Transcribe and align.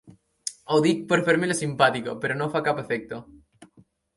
Ho 0.69 0.77
dic 0.85 1.03
per 1.11 1.19
fer-me 1.27 1.49
la 1.51 1.57
simpàtica, 1.61 2.15
però 2.25 2.39
no 2.41 2.51
fa 2.57 2.63
cap 2.69 2.83
efecte. 2.85 3.21